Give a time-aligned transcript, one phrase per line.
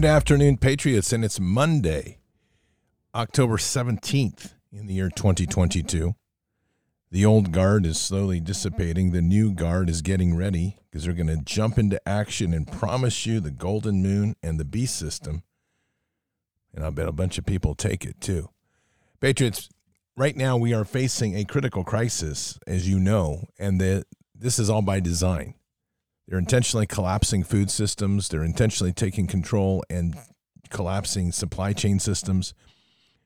[0.00, 2.20] Good afternoon, Patriots, and it's Monday,
[3.14, 6.14] October 17th in the year 2022.
[7.10, 9.12] The old guard is slowly dissipating.
[9.12, 13.26] The new guard is getting ready because they're going to jump into action and promise
[13.26, 15.42] you the golden moon and the beast system.
[16.72, 18.48] And I'll bet a bunch of people take it too.
[19.20, 19.68] Patriots,
[20.16, 24.70] right now we are facing a critical crisis, as you know, and the, this is
[24.70, 25.56] all by design.
[26.30, 28.28] They're intentionally collapsing food systems.
[28.28, 30.16] They're intentionally taking control and
[30.70, 32.54] collapsing supply chain systems.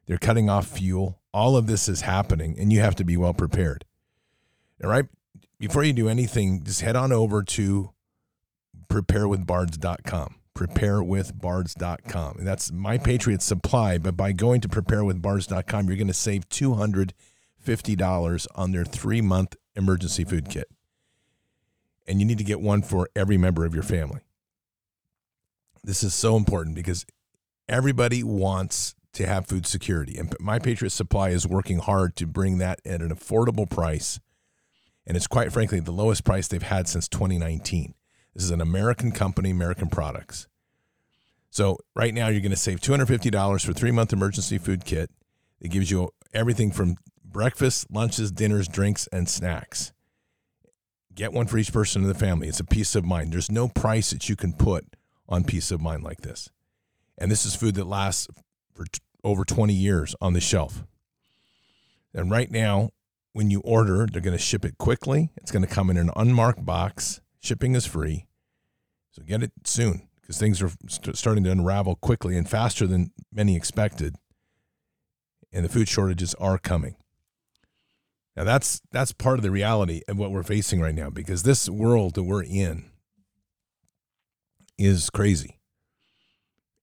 [0.06, 1.20] They're cutting off fuel.
[1.32, 3.84] All of this is happening, and you have to be well prepared.
[4.82, 5.04] All right.
[5.58, 7.90] Before you do anything, just head on over to
[8.88, 10.36] preparewithbards.com.
[10.56, 12.38] Preparewithbards.com.
[12.38, 13.98] And that's my Patriot Supply.
[13.98, 20.24] But by going to preparewithbards.com, you're going to save $250 on their three month emergency
[20.24, 20.70] food kit
[22.06, 24.20] and you need to get one for every member of your family.
[25.82, 27.04] This is so important because
[27.68, 30.16] everybody wants to have food security.
[30.18, 34.20] And My Patriot Supply is working hard to bring that at an affordable price.
[35.06, 37.94] And it's quite frankly the lowest price they've had since 2019.
[38.34, 40.48] This is an American company, American products.
[41.50, 45.10] So right now you're going to save $250 for three month emergency food kit.
[45.60, 49.92] It gives you everything from breakfast, lunches, dinners, drinks, and snacks.
[51.14, 52.48] Get one for each person in the family.
[52.48, 53.32] It's a peace of mind.
[53.32, 54.84] There's no price that you can put
[55.28, 56.50] on peace of mind like this.
[57.16, 58.28] And this is food that lasts
[58.74, 60.84] for t- over 20 years on the shelf.
[62.12, 62.90] And right now,
[63.32, 65.30] when you order, they're going to ship it quickly.
[65.36, 67.20] It's going to come in an unmarked box.
[67.40, 68.26] Shipping is free.
[69.12, 73.12] So get it soon because things are st- starting to unravel quickly and faster than
[73.32, 74.16] many expected.
[75.52, 76.96] And the food shortages are coming.
[78.36, 81.68] Now that's that's part of the reality of what we're facing right now because this
[81.68, 82.90] world that we're in
[84.76, 85.58] is crazy.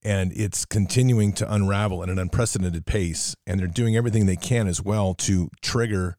[0.03, 4.67] And it's continuing to unravel at an unprecedented pace and they're doing everything they can
[4.67, 6.17] as well to trigger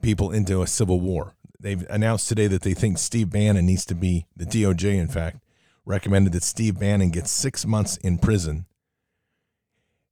[0.00, 1.34] people into a civil war.
[1.60, 5.40] They've announced today that they think Steve Bannon needs to be the DOJ in fact
[5.84, 8.66] recommended that Steve Bannon get 6 months in prison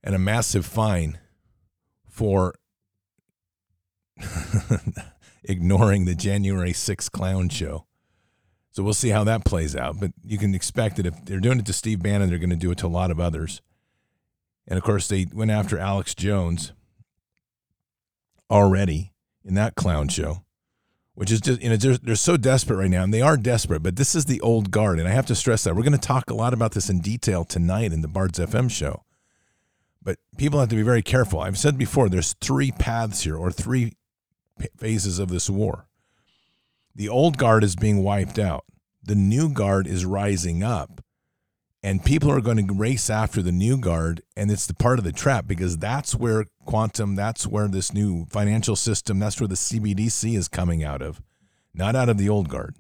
[0.03, 1.19] and a massive fine
[2.09, 2.55] for
[5.45, 7.87] ignoring the January 6th clown show.
[8.73, 9.99] So we'll see how that plays out.
[9.99, 12.57] But you can expect that if they're doing it to Steve Bannon, they're going to
[12.57, 13.63] do it to a lot of others.
[14.69, 16.73] And of course, they went after Alex Jones
[18.51, 19.13] already
[19.45, 20.45] in that clown show,
[21.15, 23.05] which is just, you know, they're, they're so desperate right now.
[23.05, 24.99] And they are desperate, but this is the old guard.
[24.99, 25.75] And I have to stress that.
[25.75, 28.71] We're going to talk a lot about this in detail tonight in the Bards FM
[28.71, 29.05] show.
[30.03, 31.41] But people have to be very careful.
[31.41, 33.95] I've said before, there's three paths here or three
[34.77, 35.87] phases of this war.
[36.95, 38.65] The old guard is being wiped out.
[39.03, 41.03] The new guard is rising up.
[41.83, 44.23] And people are going to race after the new guard.
[44.37, 48.27] And it's the part of the trap because that's where quantum, that's where this new
[48.27, 51.23] financial system, that's where the CBDC is coming out of,
[51.75, 52.75] not out of the old guard.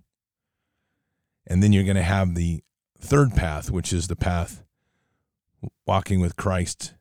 [1.46, 2.64] And then you're going to have the
[2.98, 4.64] third path, which is the path
[5.86, 6.94] walking with Christ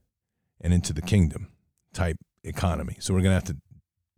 [0.61, 1.47] and into the kingdom
[1.93, 2.97] type economy.
[2.99, 3.57] So we're going to have to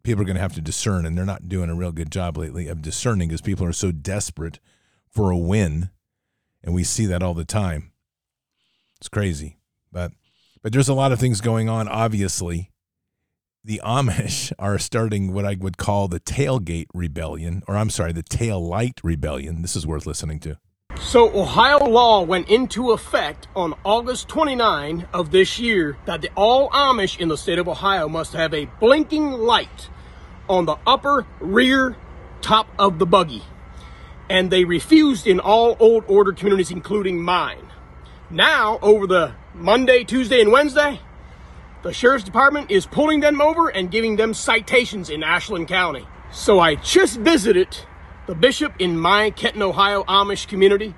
[0.07, 2.37] people are going to have to discern, and they're not doing a real good job
[2.37, 4.59] lately of discerning because people are so desperate
[5.09, 5.89] for a win,
[6.63, 7.91] and we see that all the time.
[8.99, 9.57] It's crazy,
[9.91, 10.13] but
[10.63, 11.89] but there's a lot of things going on.
[11.89, 12.71] Obviously,
[13.65, 18.23] the Amish are starting what I would call the tailgate rebellion, or I'm sorry, the
[18.23, 19.61] tail light rebellion.
[19.61, 20.57] This is worth listening to.
[21.01, 26.69] So Ohio law went into effect on August 29 of this year that the all
[26.69, 29.89] Amish in the state of Ohio must have a blinking light
[30.49, 31.95] on the upper rear
[32.41, 33.43] top of the buggy.
[34.29, 37.67] And they refused in all old order communities, including mine.
[38.29, 40.99] Now, over the Monday, Tuesday, and Wednesday,
[41.83, 46.05] the sheriff's department is pulling them over and giving them citations in Ashland County.
[46.31, 47.77] So I just visited
[48.25, 50.93] the bishop in my Kenton, Ohio Amish community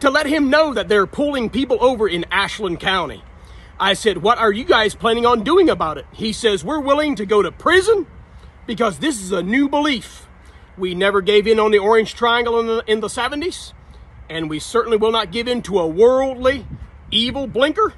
[0.00, 3.24] to let him know that they're pulling people over in Ashland County.
[3.80, 6.06] I said, What are you guys planning on doing about it?
[6.12, 8.06] He says, We're willing to go to prison
[8.68, 10.28] because this is a new belief.
[10.76, 13.72] We never gave in on the Orange Triangle in the, in the 70s,
[14.28, 16.66] and we certainly will not give in to a worldly,
[17.10, 17.94] evil blinker.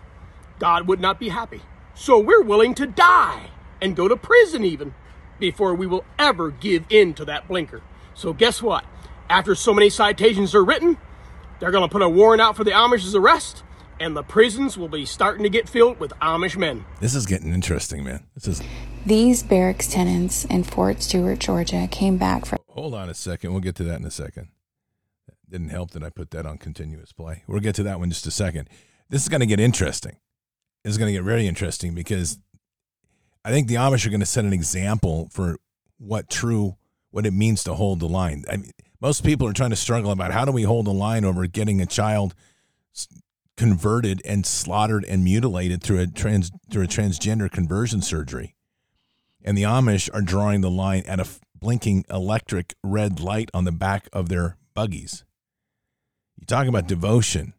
[0.61, 1.61] God would not be happy.
[1.95, 3.51] So we're willing to die
[3.83, 4.95] and go to prison even
[5.41, 7.83] before we will ever give in to that blinker.
[8.15, 8.85] So guess what?
[9.29, 10.99] After so many citations are written,
[11.59, 13.65] they're going to put a warrant out for the Amish's arrest,
[14.01, 16.85] and the prisons will be starting to get filled with Amish men.
[17.01, 18.25] This is getting interesting, man.
[18.35, 18.63] This is.
[19.07, 22.59] These barracks tenants in Fort Stewart, Georgia, came back from.
[22.71, 23.53] Hold on a second.
[23.53, 24.49] We'll get to that in a second.
[25.49, 27.45] didn't help that I put that on continuous play.
[27.47, 28.69] We'll get to that one in just a second.
[29.11, 30.17] This is going to get interesting.
[30.83, 32.39] This is going to get really interesting because
[33.45, 35.59] I think the Amish are going to set an example for
[35.99, 36.77] what true
[37.11, 38.45] what it means to hold the line.
[38.51, 38.71] I mean,
[39.01, 41.81] most people are trying to struggle about how do we hold the line over getting
[41.81, 42.35] a child
[43.61, 48.57] converted and slaughtered and mutilated through a trans through a transgender conversion surgery.
[49.45, 53.73] And the Amish are drawing the line at a blinking electric red light on the
[53.73, 55.27] back of their buggies.
[56.39, 57.53] You talk about devotion.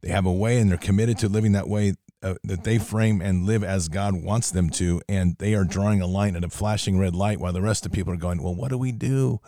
[0.00, 3.20] They have a way and they're committed to living that way uh, that they frame
[3.20, 5.00] and live as God wants them to.
[5.08, 7.92] And they are drawing a line at a flashing red light while the rest of
[7.92, 9.38] people are going, well, what do we do?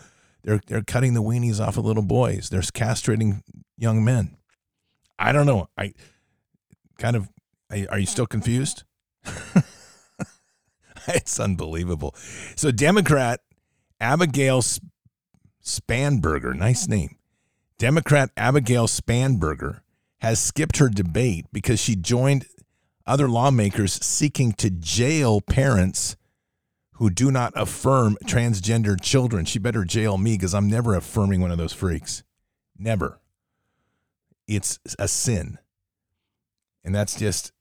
[0.44, 2.48] They're, they're cutting the weenies off of little boys.
[2.48, 3.42] They're castrating
[3.76, 4.36] young men.
[5.20, 5.68] I don't know.
[5.76, 5.92] I
[6.98, 7.28] kind of,
[7.70, 8.84] are you still confused?
[11.06, 12.14] it's unbelievable.
[12.56, 13.40] So, Democrat
[14.00, 14.62] Abigail
[15.62, 17.16] Spanberger, nice name.
[17.78, 19.80] Democrat Abigail Spanberger
[20.20, 22.46] has skipped her debate because she joined
[23.06, 26.16] other lawmakers seeking to jail parents
[26.94, 29.44] who do not affirm transgender children.
[29.44, 32.22] She better jail me because I'm never affirming one of those freaks.
[32.78, 33.20] Never.
[34.50, 35.58] It's a sin.
[36.82, 37.52] And that's just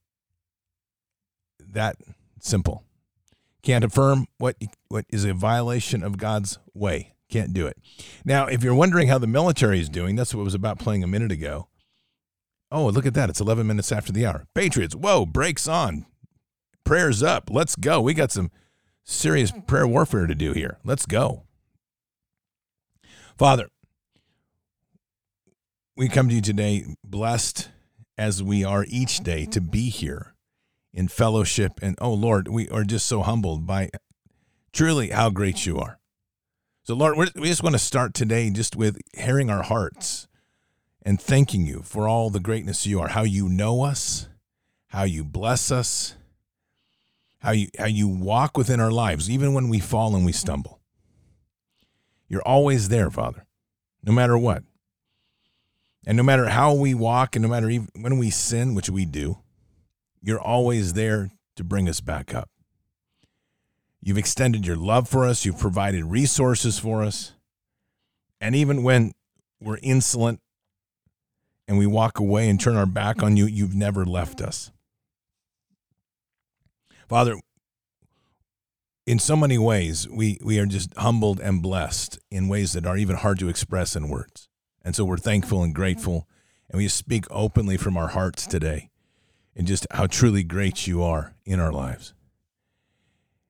[1.59, 1.97] that
[2.39, 2.83] simple.
[3.61, 4.55] Can't affirm what
[4.87, 7.13] what is a violation of God's way.
[7.29, 7.77] Can't do it.
[8.25, 11.07] Now, if you're wondering how the military is doing, that's what was about playing a
[11.07, 11.67] minute ago.
[12.71, 13.29] Oh, look at that.
[13.29, 14.47] It's 11 minutes after the hour.
[14.55, 16.07] Patriots, whoa, brakes on.
[16.83, 17.51] Prayers up.
[17.51, 18.01] Let's go.
[18.01, 18.49] We got some
[19.03, 20.79] serious prayer warfare to do here.
[20.83, 21.43] Let's go.
[23.37, 23.69] Father,
[25.99, 27.67] we come to you today blessed
[28.17, 30.33] as we are each day to be here
[30.93, 31.73] in fellowship.
[31.81, 33.89] And oh, Lord, we are just so humbled by
[34.71, 35.99] truly how great you are.
[36.83, 40.29] So, Lord, we just want to start today just with hearing our hearts
[41.01, 44.29] and thanking you for all the greatness you are, how you know us,
[44.87, 46.15] how you bless us,
[47.39, 50.79] how you, how you walk within our lives, even when we fall and we stumble.
[52.29, 53.45] You're always there, Father,
[54.01, 54.63] no matter what.
[56.05, 59.05] And no matter how we walk and no matter even when we sin, which we
[59.05, 59.39] do,
[60.21, 62.49] you're always there to bring us back up.
[64.01, 67.33] You've extended your love for us, you've provided resources for us.
[68.39, 69.13] And even when
[69.59, 70.39] we're insolent
[71.67, 74.71] and we walk away and turn our back on you, you've never left us.
[77.07, 77.35] Father,
[79.05, 82.97] in so many ways, we, we are just humbled and blessed in ways that are
[82.97, 84.48] even hard to express in words.
[84.89, 86.27] And so we're thankful and grateful,
[86.67, 88.89] and we speak openly from our hearts today
[89.55, 92.15] and just how truly great you are in our lives.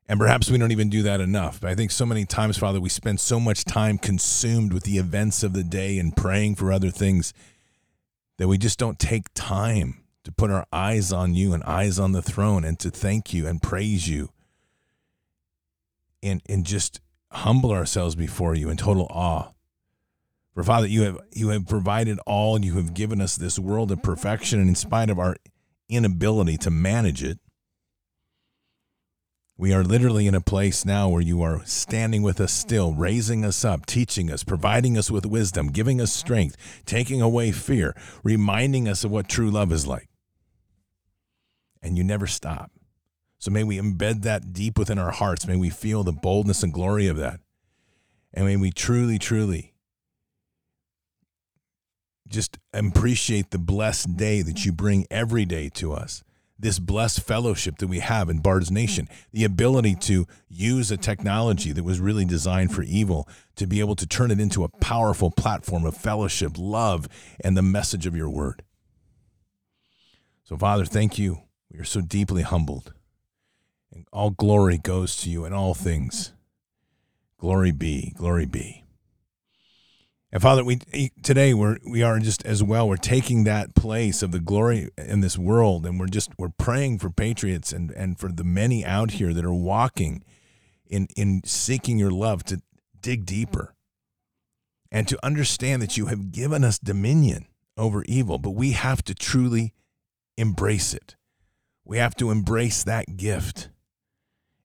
[0.09, 1.61] And perhaps we don't even do that enough.
[1.61, 4.97] But I think so many times, Father, we spend so much time consumed with the
[4.97, 7.33] events of the day and praying for other things
[8.37, 12.11] that we just don't take time to put our eyes on you and eyes on
[12.11, 14.27] the throne and to thank you and praise you
[16.21, 16.99] and, and just
[17.31, 19.53] humble ourselves before you in total awe.
[20.59, 23.93] For Father, you have you have provided all and you have given us this world
[23.93, 25.37] of perfection, and in spite of our
[25.87, 27.39] inability to manage it.
[29.57, 33.45] We are literally in a place now where you are standing with us still, raising
[33.45, 38.85] us up, teaching us, providing us with wisdom, giving us strength, taking away fear, reminding
[38.85, 40.09] us of what true love is like.
[41.81, 42.69] And you never stop.
[43.37, 45.47] So may we embed that deep within our hearts.
[45.47, 47.39] May we feel the boldness and glory of that.
[48.33, 49.68] And may we truly, truly
[52.29, 56.23] just appreciate the blessed day that you bring every day to us.
[56.61, 61.71] This blessed fellowship that we have in Bard's Nation, the ability to use a technology
[61.71, 65.31] that was really designed for evil to be able to turn it into a powerful
[65.31, 67.07] platform of fellowship, love,
[67.41, 68.63] and the message of your word.
[70.43, 71.43] So, Father, thank you.
[71.71, 72.93] We are so deeply humbled.
[73.93, 76.33] And all glory goes to you in all things.
[77.37, 78.83] Glory be, glory be.
[80.31, 82.87] And Father, we eh, today we're we are just as well.
[82.87, 86.99] We're taking that place of the glory in this world, and we're just we're praying
[86.99, 90.23] for patriots and and for the many out here that are walking
[90.85, 92.61] in in seeking your love to
[93.01, 93.73] dig deeper
[94.91, 99.15] and to understand that you have given us dominion over evil, but we have to
[99.15, 99.73] truly
[100.37, 101.15] embrace it.
[101.85, 103.69] We have to embrace that gift.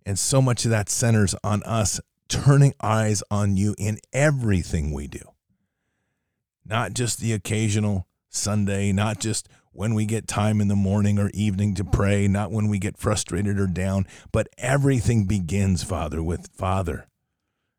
[0.04, 5.06] And so much of that centers on us turning eyes on you in everything we
[5.06, 5.33] do
[6.64, 11.30] not just the occasional Sunday, not just when we get time in the morning or
[11.34, 16.48] evening to pray, not when we get frustrated or down, but everything begins, Father, with
[16.54, 17.06] Father,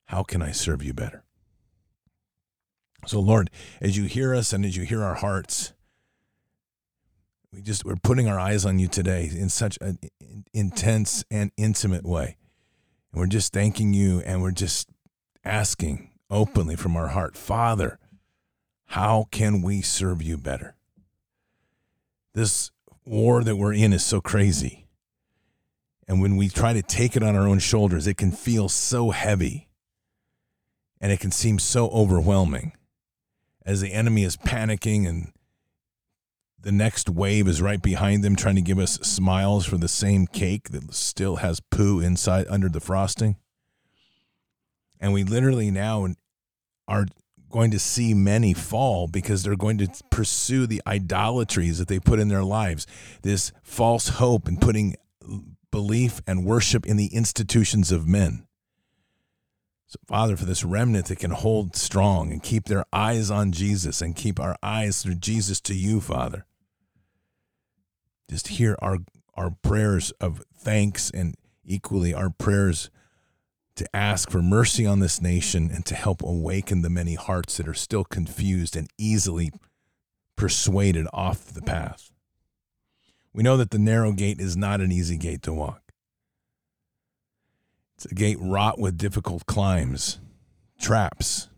[0.05, 1.23] how can I serve you better?
[3.07, 3.49] So, Lord,
[3.81, 5.73] as you hear us and as you hear our hearts,
[7.53, 9.97] we just we're putting our eyes on you today in such an
[10.53, 12.35] intense and intimate way.
[13.11, 14.89] And we're just thanking you and we're just
[15.45, 17.99] asking openly from our heart, Father,
[18.87, 20.75] how can we serve you better?
[22.33, 22.71] This
[23.05, 24.87] war that we're in is so crazy.
[26.07, 29.11] And when we try to take it on our own shoulders, it can feel so
[29.11, 29.69] heavy
[31.01, 32.73] and it can seem so overwhelming
[33.65, 35.31] as the enemy is panicking and
[36.59, 40.25] the next wave is right behind them trying to give us smiles for the same
[40.25, 43.37] cake that still has poo inside under the frosting.
[44.99, 46.07] And we literally now
[46.87, 47.05] are
[47.55, 52.19] going to see many fall because they're going to pursue the idolatries that they put
[52.19, 52.85] in their lives.
[53.21, 54.97] This false hope and putting
[55.71, 58.45] belief and worship in the institutions of men.
[59.87, 64.01] So, Father, for this remnant that can hold strong and keep their eyes on Jesus
[64.01, 66.45] and keep our eyes through Jesus to you, Father.
[68.29, 68.97] Just hear our,
[69.33, 72.89] our prayers of thanks and equally our prayers
[73.75, 77.67] to ask for mercy on this nation and to help awaken the many hearts that
[77.67, 79.51] are still confused and easily
[80.35, 82.11] persuaded off the path.
[83.33, 85.81] We know that the narrow gate is not an easy gate to walk.
[87.95, 90.19] It's a gate wrought with difficult climbs,
[90.79, 91.49] traps,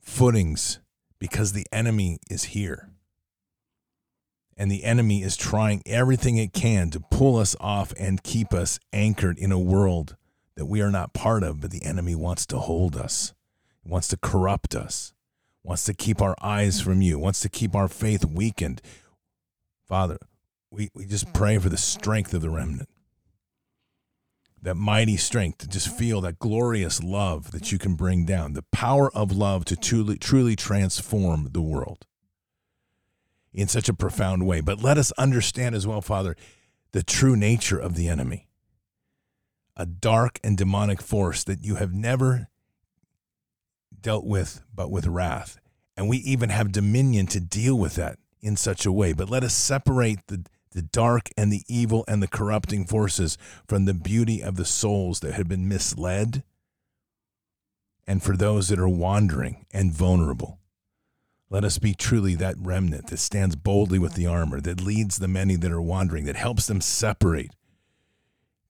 [0.00, 0.80] footings,
[1.18, 2.90] because the enemy is here.
[4.56, 8.78] And the enemy is trying everything it can to pull us off and keep us
[8.92, 10.16] anchored in a world
[10.60, 13.32] that we are not part of, but the enemy wants to hold us,
[13.82, 15.14] wants to corrupt us,
[15.64, 18.82] wants to keep our eyes from you, wants to keep our faith weakened.
[19.88, 20.18] Father,
[20.70, 22.90] we, we just pray for the strength of the remnant
[24.60, 28.64] that mighty strength to just feel that glorious love that you can bring down, the
[28.70, 32.04] power of love to truly, truly transform the world
[33.54, 34.60] in such a profound way.
[34.60, 36.36] But let us understand as well, Father,
[36.92, 38.49] the true nature of the enemy
[39.76, 42.48] a dark and demonic force that you have never
[44.00, 45.58] dealt with but with wrath.
[45.96, 49.12] And we even have dominion to deal with that in such a way.
[49.12, 53.36] But let us separate the the dark and the evil and the corrupting forces
[53.66, 56.44] from the beauty of the souls that have been misled
[58.06, 60.58] and for those that are wandering and vulnerable.
[61.48, 65.28] Let us be truly that remnant that stands boldly with the armor, that leads the
[65.28, 67.50] many that are wandering, that helps them separate,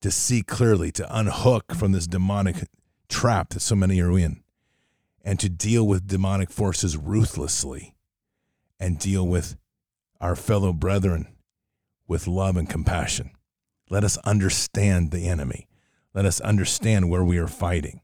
[0.00, 2.56] to see clearly, to unhook from this demonic
[3.08, 4.42] trap that so many are in,
[5.22, 7.94] and to deal with demonic forces ruthlessly
[8.78, 9.56] and deal with
[10.20, 11.26] our fellow brethren
[12.06, 13.30] with love and compassion.
[13.90, 15.68] Let us understand the enemy.
[16.14, 18.00] Let us understand where we are fighting.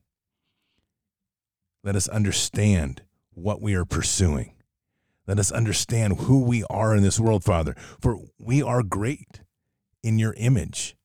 [1.83, 3.03] Let us understand
[3.35, 4.55] what we are pursuing.
[5.27, 9.41] Let us understand who we are in this world, Father, for we are great
[10.03, 10.97] in your image.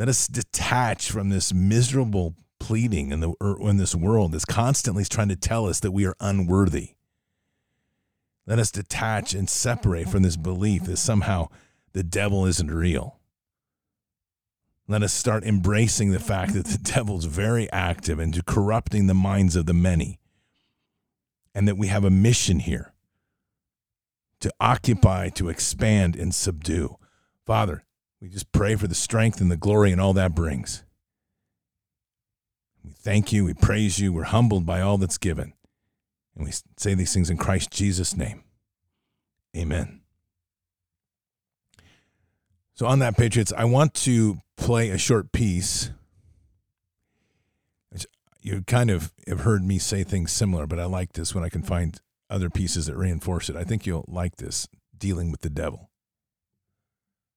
[0.00, 5.04] Let us detach from this miserable pleading in, the, er, in this world that's constantly
[5.04, 6.94] trying to tell us that we are unworthy.
[8.46, 11.48] Let us detach and separate from this belief that somehow
[11.92, 13.18] the devil isn't real.
[14.88, 19.54] Let us start embracing the fact that the devil's very active and corrupting the minds
[19.54, 20.18] of the many,
[21.54, 22.94] and that we have a mission here
[24.40, 26.96] to occupy, to expand, and subdue.
[27.44, 27.84] Father,
[28.20, 30.84] we just pray for the strength and the glory and all that brings.
[32.84, 35.54] We thank you, we praise you, we're humbled by all that's given.
[36.34, 38.44] And we say these things in Christ Jesus' name.
[39.56, 40.00] Amen.
[42.74, 45.90] So on that Patriots, I want to play a short piece.
[48.42, 51.50] You kind of have heard me say things similar, but I like this when I
[51.50, 52.00] can find
[52.30, 53.56] other pieces that reinforce it.
[53.56, 55.89] I think you'll like this dealing with the devil.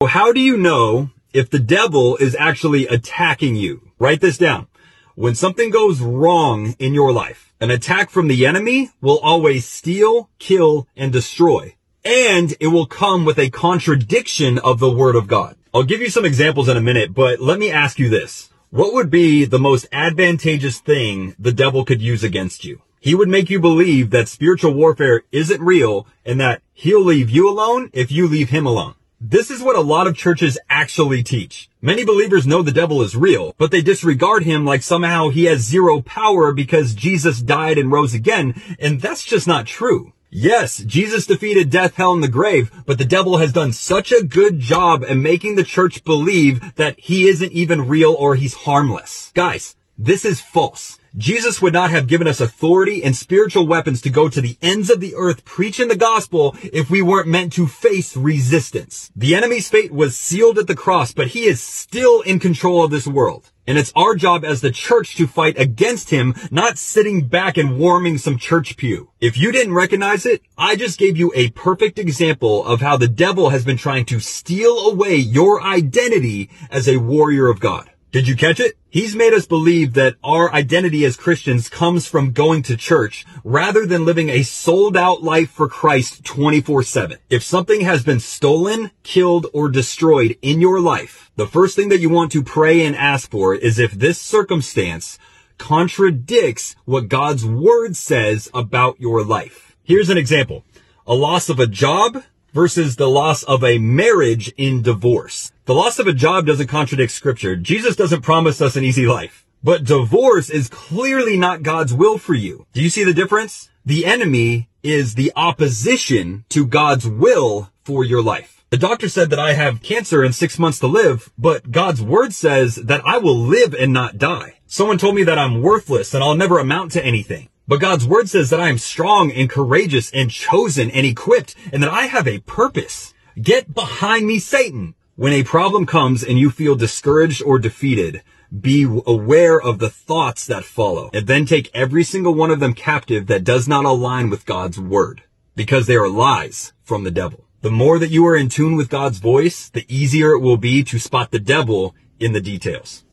[0.06, 3.92] How do you know if the devil is actually attacking you?
[4.00, 4.68] Write this down.
[5.16, 10.30] When something goes wrong in your life, an attack from the enemy will always steal,
[10.40, 15.56] kill, and destroy and it will come with a contradiction of the word of God.
[15.74, 18.50] I'll give you some examples in a minute, but let me ask you this.
[18.70, 22.82] What would be the most advantageous thing the devil could use against you?
[23.00, 27.50] He would make you believe that spiritual warfare isn't real and that he'll leave you
[27.50, 28.96] alone if you leave him alone.
[29.26, 31.70] This is what a lot of churches actually teach.
[31.82, 35.62] Many believers know the devil is real, but they disregard him like somehow he has
[35.62, 40.12] zero power because Jesus died and rose again, and that's just not true.
[40.30, 44.26] Yes, Jesus defeated death, hell, and the grave, but the devil has done such a
[44.26, 49.32] good job at making the church believe that he isn't even real or he's harmless.
[49.34, 51.00] Guys, This is false.
[51.16, 54.90] Jesus would not have given us authority and spiritual weapons to go to the ends
[54.90, 59.12] of the earth preaching the gospel if we weren't meant to face resistance.
[59.16, 62.90] The enemy's fate was sealed at the cross, but he is still in control of
[62.90, 63.52] this world.
[63.68, 67.78] And it's our job as the church to fight against him, not sitting back and
[67.78, 69.12] warming some church pew.
[69.22, 73.08] If you didn't recognize it, I just gave you a perfect example of how the
[73.08, 77.92] devil has been trying to steal away your identity as a warrior of God.
[78.14, 78.78] Did you catch it?
[78.92, 83.88] He's made us believe that our identity as Christians comes from going to church rather
[83.88, 87.18] than living a sold out life for Christ 24-7.
[87.32, 92.02] If something has been stolen, killed, or destroyed in your life, the first thing that
[92.02, 95.18] you want to pray and ask for is if this circumstance
[95.58, 99.76] contradicts what God's word says about your life.
[99.82, 100.64] Here's an example.
[101.08, 105.52] A loss of a job versus the loss of a marriage in divorce.
[105.66, 107.56] The loss of a job doesn't contradict scripture.
[107.56, 109.46] Jesus doesn't promise us an easy life.
[109.64, 112.66] But divorce is clearly not God's will for you.
[112.74, 113.70] Do you see the difference?
[113.86, 118.64] The enemy is the opposition to God's will for your life.
[118.70, 122.34] The doctor said that I have cancer and six months to live, but God's word
[122.34, 124.56] says that I will live and not die.
[124.66, 127.50] Someone told me that I'm worthless and I'll never amount to anything.
[127.68, 131.82] But God's word says that I am strong and courageous and chosen and equipped and
[131.82, 133.14] that I have a purpose.
[133.42, 134.96] Get behind me, Satan.
[135.16, 138.22] When a problem comes and you feel discouraged or defeated,
[138.60, 142.74] be aware of the thoughts that follow and then take every single one of them
[142.74, 145.24] captive that does not align with God's word
[145.56, 147.46] because they are lies from the devil.
[147.62, 150.84] The more that you are in tune with God's voice, the easier it will be
[150.84, 153.06] to spot the devil in the details.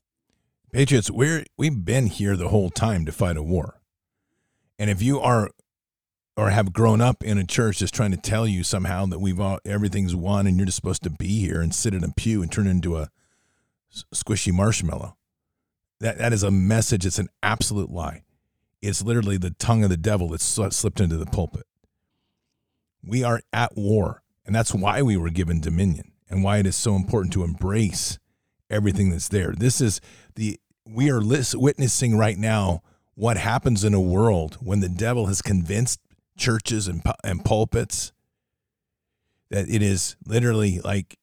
[0.72, 3.79] Patriots, we're, we've been here the whole time to fight a war.
[4.80, 5.50] And if you are
[6.38, 9.38] or have grown up in a church just trying to tell you somehow that we've
[9.38, 12.40] all everything's one and you're just supposed to be here and sit in a pew
[12.40, 13.10] and turn into a
[14.14, 15.18] squishy marshmallow.
[16.00, 17.04] That that is a message.
[17.04, 18.22] It's an absolute lie.
[18.80, 21.66] It's literally the tongue of the devil that's slipped into the pulpit.
[23.04, 26.74] We are at war, and that's why we were given dominion and why it is
[26.74, 28.18] so important to embrace
[28.70, 29.52] everything that's there.
[29.52, 30.00] This is
[30.36, 32.80] the we are witnessing right now
[33.14, 36.00] what happens in a world when the devil has convinced
[36.36, 38.12] churches and, and pulpits
[39.50, 41.18] that it is literally like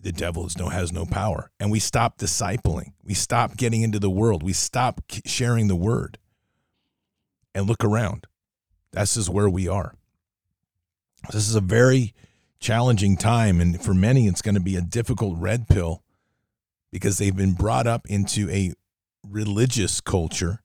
[0.00, 1.50] the devil no has no power.
[1.58, 2.92] And we stop discipling.
[3.02, 4.42] We stop getting into the world.
[4.42, 6.18] We stop sharing the word
[7.54, 8.26] and look around.
[8.92, 9.94] This is where we are.
[11.32, 12.12] This is a very
[12.60, 13.60] challenging time.
[13.60, 16.02] And for many it's going to be a difficult red pill
[16.92, 18.74] because they've been brought up into a
[19.26, 20.60] religious culture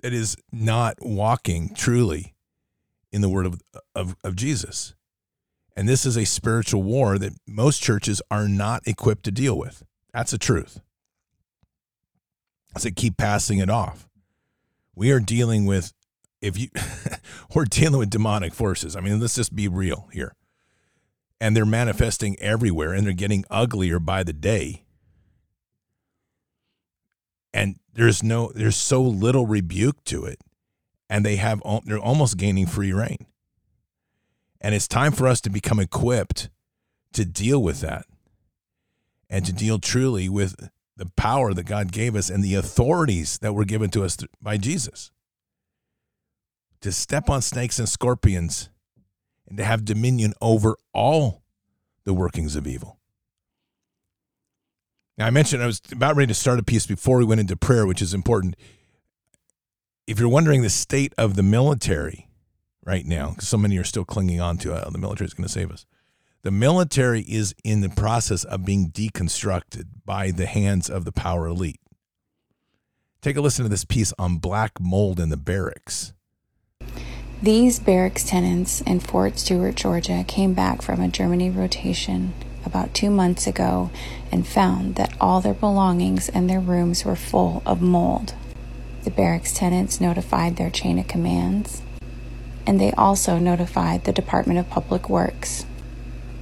[0.00, 2.34] that is not walking truly
[3.12, 3.60] in the word of,
[3.94, 4.94] of, of Jesus.
[5.76, 9.82] And this is a spiritual war that most churches are not equipped to deal with.
[10.12, 10.80] That's the truth.
[12.76, 14.08] So keep passing it off.
[14.94, 15.92] We are dealing with
[16.40, 16.68] if you
[17.54, 18.96] we're dealing with demonic forces.
[18.96, 20.34] I mean, let's just be real here.
[21.40, 24.84] And they're manifesting everywhere and they're getting uglier by the day
[27.52, 30.40] and there's no there's so little rebuke to it
[31.08, 33.26] and they have they're almost gaining free rein.
[34.60, 36.50] And it's time for us to become equipped
[37.12, 38.06] to deal with that
[39.30, 40.54] and to deal truly with
[40.96, 44.56] the power that God gave us and the authorities that were given to us by
[44.56, 45.10] Jesus.
[46.82, 48.68] To step on snakes and scorpions
[49.48, 51.42] and to have dominion over all
[52.04, 52.97] the workings of evil
[55.18, 57.56] now, I mentioned I was about ready to start a piece before we went into
[57.56, 58.54] prayer, which is important.
[60.06, 62.28] If you're wondering the state of the military
[62.86, 65.46] right now, because so many are still clinging on to uh, the military is going
[65.46, 65.86] to save us,
[66.42, 71.48] the military is in the process of being deconstructed by the hands of the power
[71.48, 71.80] elite.
[73.20, 76.12] Take a listen to this piece on black mold in the barracks.
[77.42, 82.34] These barracks tenants in Fort Stewart, Georgia, came back from a Germany rotation
[82.68, 83.90] about two months ago
[84.30, 88.34] and found that all their belongings and their rooms were full of mold.
[89.02, 91.82] The barracks tenants notified their chain of commands,
[92.66, 95.64] and they also notified the Department of Public Works,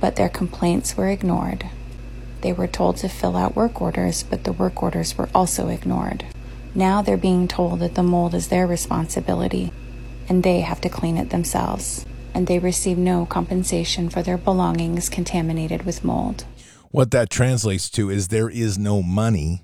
[0.00, 1.64] but their complaints were ignored.
[2.42, 6.26] They were told to fill out work orders, but the work orders were also ignored.
[6.74, 9.72] Now they're being told that the mold is their responsibility
[10.28, 12.04] and they have to clean it themselves
[12.36, 16.44] and they receive no compensation for their belongings contaminated with mold.
[16.90, 19.62] What that translates to is there is no money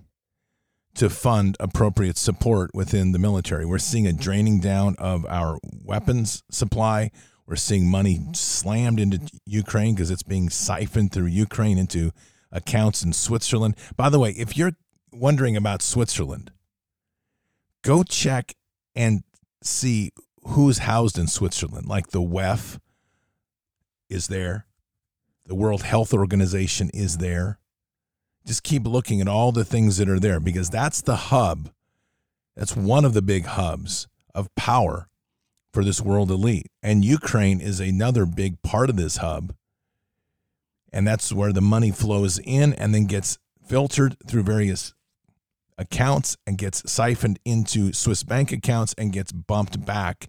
[0.94, 3.66] to fund appropriate support within the military.
[3.66, 7.10] We're seeing a draining down of our weapons supply.
[7.46, 12.10] We're seeing money slammed into Ukraine because it's being siphoned through Ukraine into
[12.50, 13.76] accounts in Switzerland.
[13.98, 14.72] By the way, if you're
[15.12, 16.52] wondering about Switzerland,
[17.82, 18.54] go check
[18.94, 19.24] and
[19.62, 20.12] see
[20.44, 21.86] who's housed in Switzerland.
[21.86, 22.78] Like the WEF
[24.08, 24.66] is there,
[25.46, 27.58] the World Health Organization is there.
[28.44, 31.70] Just keep looking at all the things that are there because that's the hub.
[32.56, 35.08] That's one of the big hubs of power
[35.72, 36.66] for this world elite.
[36.82, 39.54] And Ukraine is another big part of this hub.
[40.92, 44.92] And that's where the money flows in and then gets filtered through various
[45.78, 50.28] accounts and gets siphoned into Swiss bank accounts and gets bumped back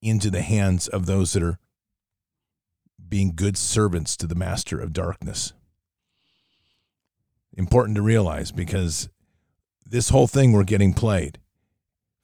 [0.00, 1.58] into the hands of those that are
[3.08, 5.52] being good servants to the master of darkness.
[7.56, 9.08] Important to realize because
[9.86, 11.38] this whole thing we're getting played.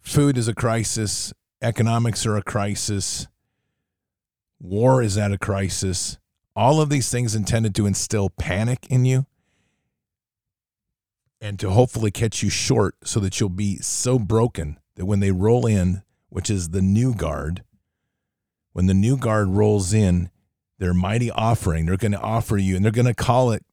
[0.01, 3.29] Food is a crisis, economics are a crisis,
[4.59, 6.19] war is at a crisis.
[6.57, 9.27] All of these things intended to instill panic in you
[11.41, 15.31] and to hopefully catch you short so that you'll be so broken that when they
[15.31, 17.65] roll in, which is the new guard,
[18.73, 20.31] when the new guard rolls in,
[20.79, 23.65] their mighty offering, they're going to offer you, and they're going to call it,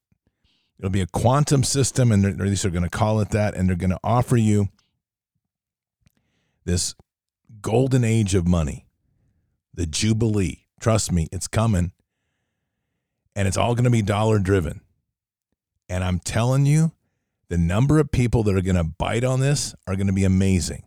[0.77, 3.69] it'll be a quantum system, and at least they're going to call it that, and
[3.69, 4.67] they're going to offer you
[6.65, 6.95] this
[7.61, 8.85] golden age of money,
[9.73, 10.65] the Jubilee.
[10.79, 11.91] Trust me, it's coming.
[13.35, 14.81] And it's all going to be dollar driven.
[15.87, 16.91] And I'm telling you,
[17.49, 20.25] the number of people that are going to bite on this are going to be
[20.25, 20.83] amazing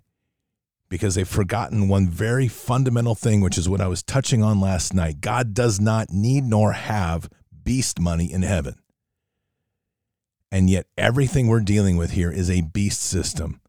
[0.89, 4.93] because they've forgotten one very fundamental thing, which is what I was touching on last
[4.93, 5.21] night.
[5.21, 7.31] God does not need nor have
[7.63, 8.75] beast money in heaven.
[10.53, 13.60] And yet, everything we're dealing with here is a beast system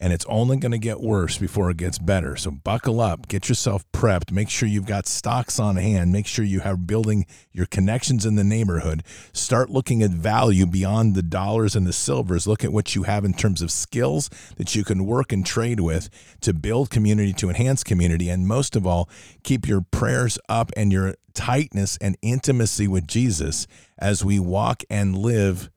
[0.00, 2.36] and it's only going to get worse before it gets better.
[2.36, 6.44] So buckle up, get yourself prepped, make sure you've got stocks on hand, make sure
[6.44, 9.02] you have building your connections in the neighborhood.
[9.32, 12.46] Start looking at value beyond the dollars and the silvers.
[12.46, 15.80] Look at what you have in terms of skills that you can work and trade
[15.80, 16.08] with
[16.40, 19.08] to build community, to enhance community, and most of all,
[19.42, 23.66] keep your prayers up and your tightness and intimacy with Jesus
[23.98, 25.70] as we walk and live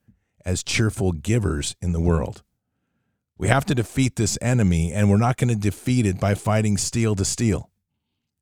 [0.46, 2.44] as cheerful givers in the world.
[3.42, 6.78] We have to defeat this enemy, and we're not going to defeat it by fighting
[6.78, 7.72] steel to steel.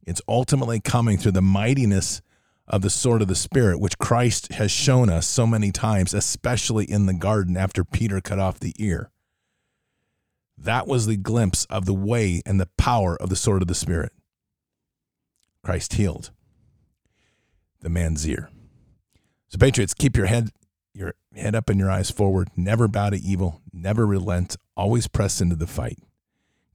[0.06, 2.22] It's ultimately coming through the mightiness
[2.68, 6.84] of the sword of the Spirit, which Christ has shown us so many times, especially
[6.84, 9.10] in the garden after Peter cut off the ear.
[10.58, 13.76] That was the glimpse of the way and the power of the sword of the
[13.76, 14.12] Spirit.
[15.64, 16.32] Christ healed
[17.80, 18.50] the man's ear.
[19.48, 20.50] So, Patriots, keep your head
[21.00, 25.42] your head up and your eyes forward, never bow to evil, never relent, always press
[25.42, 25.98] into the fight.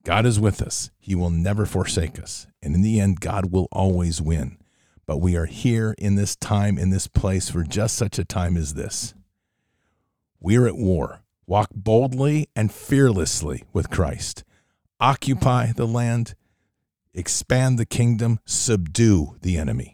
[0.03, 0.91] God is with us.
[0.99, 2.47] He will never forsake us.
[2.63, 4.59] And in the end, God will always win.
[5.07, 8.57] But we are here in this time, in this place, for just such a time
[8.57, 9.15] as this.
[10.41, 11.21] We are at war.
[11.47, 14.45] Walk boldly and fearlessly with Christ.
[14.99, 16.35] Occupy the land,
[17.13, 19.94] expand the kingdom, subdue the enemy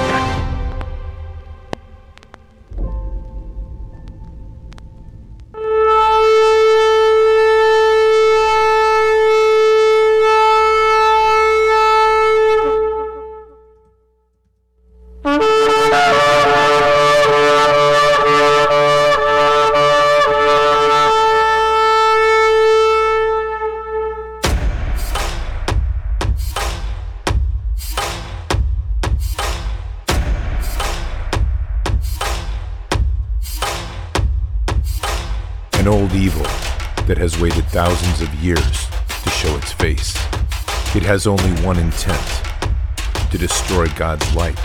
[38.41, 38.87] Years
[39.23, 40.15] to show its face.
[40.95, 42.43] It has only one intent
[43.31, 44.59] to destroy God's light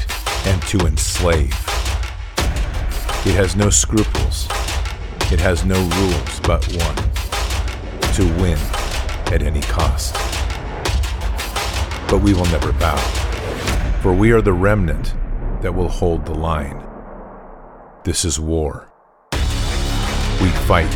[0.46, 1.52] and to enslave.
[3.26, 4.46] It has no scruples.
[5.32, 6.96] It has no rules but one
[8.14, 8.58] to win
[9.32, 10.14] at any cost.
[12.08, 12.96] But we will never bow,
[14.00, 15.14] for we are the remnant
[15.62, 16.82] that will hold the line.
[18.04, 18.88] This is war.
[19.32, 20.86] We fight.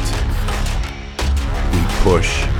[1.73, 2.60] We push.